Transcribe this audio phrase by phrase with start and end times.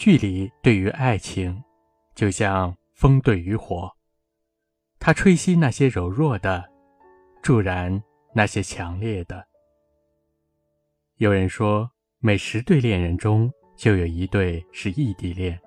[0.00, 1.62] 距离对于爱情，
[2.14, 3.92] 就像风对于火，
[4.98, 6.64] 它吹熄那些柔弱的，
[7.42, 8.02] 助燃
[8.32, 9.46] 那些强烈的。
[11.16, 15.60] 有人说，每十对恋人中就有一对是异地恋。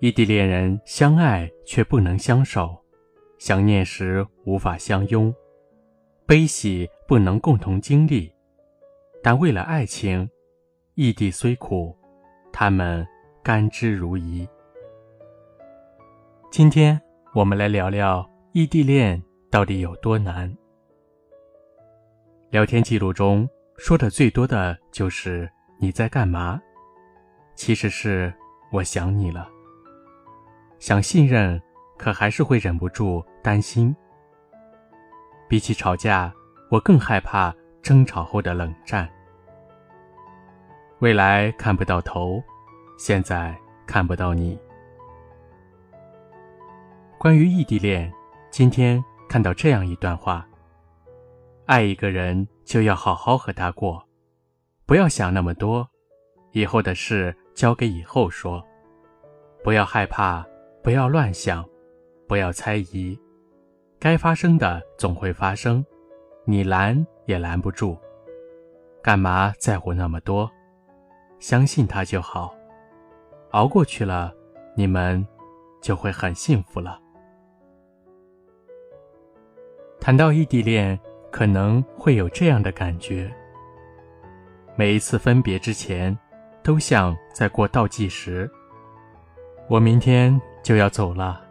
[0.00, 2.76] 异地恋人相爱却不能相守，
[3.38, 5.34] 想念时无法相拥，
[6.26, 8.30] 悲喜不能共同经历，
[9.22, 10.28] 但为了爱情，
[10.92, 11.96] 异地虽苦。
[12.52, 13.06] 他们
[13.42, 14.46] 甘之如饴。
[16.50, 17.00] 今天
[17.34, 20.54] 我们来聊聊异地恋到底有多难。
[22.50, 26.60] 聊天记录中说的最多的就是“你在干嘛”，
[27.56, 28.32] 其实是
[28.70, 29.48] 我想你了。
[30.78, 31.60] 想信任，
[31.96, 33.96] 可还是会忍不住担心。
[35.48, 36.32] 比起吵架，
[36.70, 39.08] 我更害怕争吵后的冷战。
[41.02, 42.40] 未来看不到头，
[42.96, 44.56] 现在看不到你。
[47.18, 48.08] 关于异地恋，
[48.52, 50.46] 今天看到这样一段话：
[51.66, 54.00] 爱一个人就要好好和他过，
[54.86, 55.84] 不要想那么多，
[56.52, 58.64] 以后的事交给以后说。
[59.64, 60.46] 不要害怕，
[60.84, 61.68] 不要乱想，
[62.28, 63.18] 不要猜疑，
[63.98, 65.84] 该发生的总会发生，
[66.44, 67.98] 你拦也拦不住，
[69.02, 70.48] 干嘛在乎那么多？
[71.42, 72.54] 相信他就好，
[73.50, 74.32] 熬过去了，
[74.76, 75.26] 你们
[75.80, 77.00] 就会很幸福了。
[79.98, 80.96] 谈到异地恋，
[81.32, 83.28] 可能会有这样的感觉：
[84.76, 86.16] 每一次分别之前，
[86.62, 88.48] 都像在过倒计时。
[89.66, 91.44] 我明天就要走了，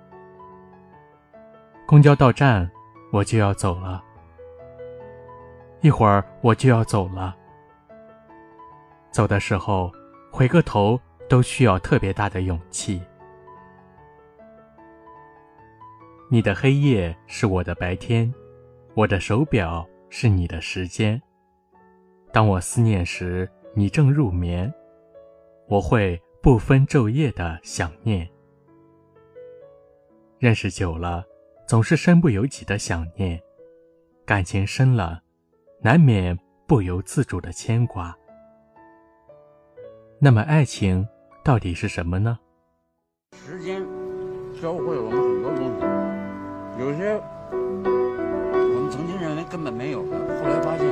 [1.85, 2.71] 公交到站，
[3.11, 4.01] 我就要走了，
[5.81, 7.35] 一会儿我就要走了。
[9.11, 9.91] 走的时候，
[10.31, 13.01] 回个头都需要特别大的勇气。
[16.29, 18.33] 你的黑夜是我的白天，
[18.95, 21.21] 我的手表是你的时间。
[22.31, 24.73] 当我思念时，你正入眠，
[25.67, 28.25] 我会不分昼夜的想念。
[30.39, 31.25] 认识久了，
[31.67, 33.37] 总是身不由己的想念；
[34.25, 35.21] 感情深了，
[35.81, 38.17] 难免不由自主的牵挂。
[40.23, 41.07] 那么，爱情
[41.43, 42.37] 到底是什么呢？
[43.33, 43.81] 时间
[44.61, 45.81] 教会了我们很多东西，
[46.79, 50.85] 有些我们曾经认为根本没有的，后来发现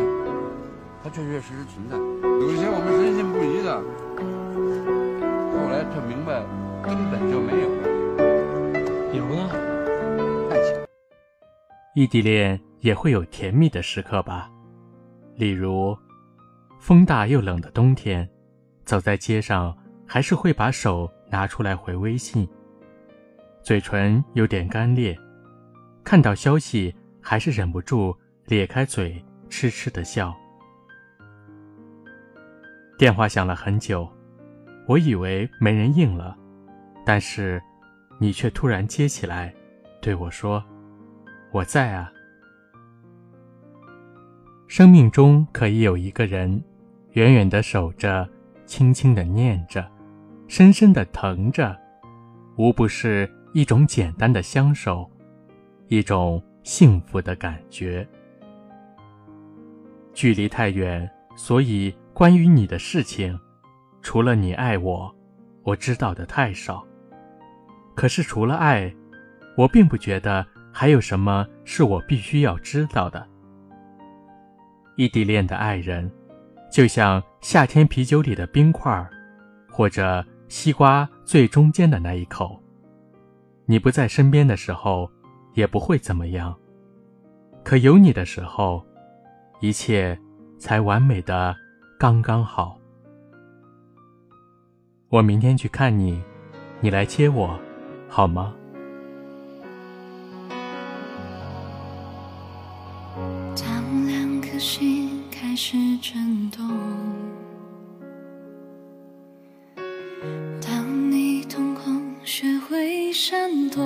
[1.03, 1.95] 它确确实实存在；
[2.41, 3.77] 有一些我们深信不疑的，
[5.53, 6.41] 后来却明白
[6.81, 7.69] 根本就没有。
[9.11, 9.47] 比如呢，
[10.49, 10.73] 爱情。
[11.93, 14.49] 异地恋也会有甜蜜的时刻吧？
[15.35, 15.95] 例如，
[16.79, 18.27] 风大又冷的冬天。
[18.89, 19.77] 走在街上，
[20.07, 22.49] 还是会把手拿出来回微信，
[23.61, 25.15] 嘴唇有点干裂，
[26.03, 26.91] 看到消息
[27.21, 28.17] 还是忍不住
[28.47, 30.35] 咧开嘴痴痴的笑。
[32.97, 34.09] 电话响了很久，
[34.87, 36.35] 我以为没人应了，
[37.05, 37.61] 但是
[38.17, 39.53] 你却突然接起来，
[40.01, 40.65] 对我说
[41.53, 42.11] ：“我在啊。”
[44.67, 46.63] 生命中可以有一个人，
[47.11, 48.27] 远远的守着。
[48.69, 49.83] 轻轻的念着，
[50.47, 51.75] 深深的疼着，
[52.55, 55.09] 无不是一种简单的相守，
[55.87, 58.07] 一种幸福的感觉。
[60.13, 63.37] 距离太远，所以关于你的事情，
[64.03, 65.11] 除了你爱我，
[65.63, 66.85] 我知道的太少。
[67.95, 68.93] 可是除了爱，
[69.57, 73.27] 我并不觉得还有什么是我必须要知道的。
[74.95, 76.09] 异地恋的爱人。
[76.71, 79.07] 就像夏天啤酒里的冰块，
[79.69, 82.61] 或者西瓜最中间的那一口。
[83.65, 85.09] 你不在身边的时候，
[85.53, 86.53] 也不会怎么样；
[87.63, 88.85] 可有你的时候，
[89.61, 90.17] 一切
[90.57, 91.55] 才完美的
[91.99, 92.79] 刚刚好。
[95.09, 96.21] 我明天去看你，
[96.81, 97.59] 你来接我，
[98.07, 98.53] 好吗？
[103.55, 105.08] 当两颗心。
[105.41, 106.67] 开始震动。
[110.61, 113.81] 当你瞳孔学会闪躲，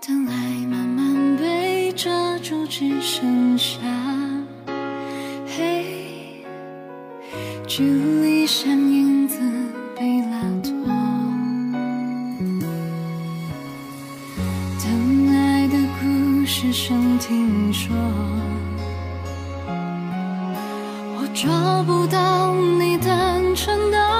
[0.00, 0.34] 等爱
[0.66, 3.80] 慢慢被遮住，只剩下
[5.44, 6.44] 黑，
[7.66, 9.40] 距离像影子
[16.50, 17.94] 失声听说。
[21.14, 24.17] 我找不到你单纯的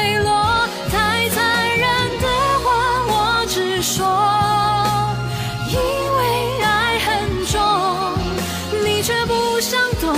[0.00, 0.66] 坠落。
[0.90, 1.86] 太残忍
[2.20, 2.26] 的
[2.64, 2.66] 话，
[3.12, 4.06] 我只说，
[5.68, 5.76] 因
[6.16, 6.18] 为
[6.62, 7.08] 爱很
[7.46, 7.60] 重，
[8.82, 10.16] 你却不想懂，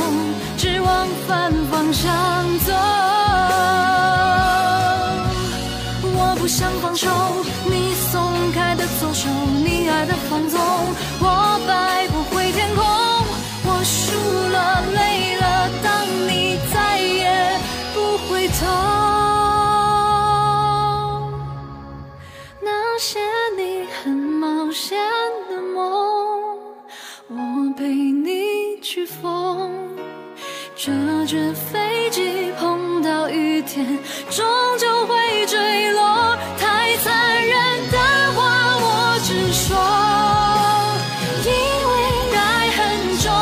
[0.57, 2.11] 只往反方向
[2.61, 2.73] 走。
[6.15, 7.09] 我不想放手，
[7.65, 9.29] 你松开的左手，
[9.65, 10.61] 你爱的放纵，
[11.21, 12.07] 我摆
[31.33, 33.87] 只飞机碰到雨天，
[34.29, 34.45] 终
[34.79, 36.37] 究会坠落。
[36.59, 37.97] 太残忍的
[38.37, 39.75] 话，我只说，
[41.47, 41.51] 因
[41.89, 41.91] 为
[42.37, 43.33] 爱很重，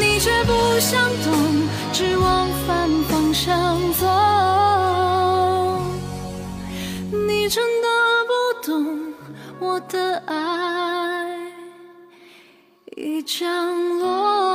[0.00, 4.06] 你却不想懂，只往反方向走。
[7.28, 7.88] 你真的
[8.24, 8.32] 不
[8.66, 9.12] 懂
[9.58, 11.36] 我的爱
[12.96, 14.49] 已降落。